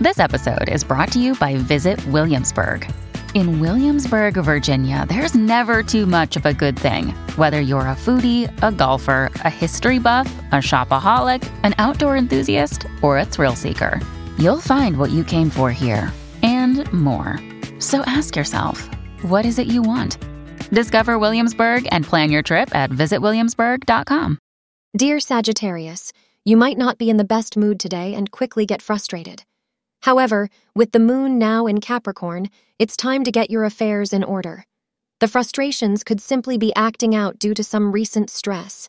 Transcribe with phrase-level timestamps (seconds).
[0.00, 2.90] This episode is brought to you by Visit Williamsburg.
[3.34, 7.08] In Williamsburg, Virginia, there's never too much of a good thing.
[7.36, 13.18] Whether you're a foodie, a golfer, a history buff, a shopaholic, an outdoor enthusiast, or
[13.18, 14.00] a thrill seeker,
[14.38, 16.10] you'll find what you came for here
[16.42, 17.38] and more.
[17.78, 18.88] So ask yourself,
[19.20, 20.16] what is it you want?
[20.72, 24.38] Discover Williamsburg and plan your trip at visitwilliamsburg.com.
[24.96, 26.14] Dear Sagittarius,
[26.46, 29.44] you might not be in the best mood today and quickly get frustrated.
[30.02, 34.64] However, with the moon now in Capricorn, it's time to get your affairs in order.
[35.20, 38.88] The frustrations could simply be acting out due to some recent stress.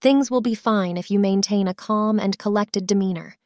[0.00, 3.36] Things will be fine if you maintain a calm and collected demeanor.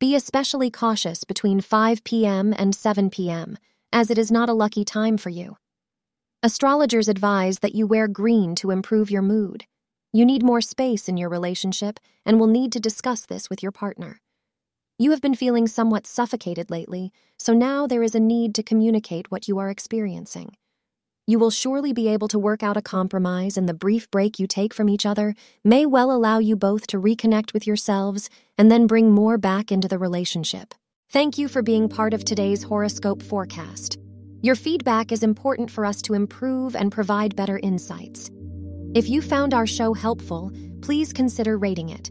[0.00, 2.54] Be especially cautious between 5 p.m.
[2.56, 3.58] and 7 p.m.,
[3.92, 5.58] as it is not a lucky time for you.
[6.42, 9.66] Astrologers advise that you wear green to improve your mood.
[10.10, 13.72] You need more space in your relationship and will need to discuss this with your
[13.72, 14.21] partner.
[14.98, 19.30] You have been feeling somewhat suffocated lately, so now there is a need to communicate
[19.30, 20.54] what you are experiencing.
[21.26, 24.46] You will surely be able to work out a compromise, and the brief break you
[24.46, 28.86] take from each other may well allow you both to reconnect with yourselves and then
[28.86, 30.74] bring more back into the relationship.
[31.10, 33.98] Thank you for being part of today's horoscope forecast.
[34.42, 38.30] Your feedback is important for us to improve and provide better insights.
[38.94, 40.50] If you found our show helpful,
[40.80, 42.10] please consider rating it.